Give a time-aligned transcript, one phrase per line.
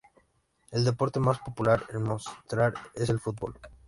[0.71, 3.59] El deporte más popular en Mostar es el fútbol.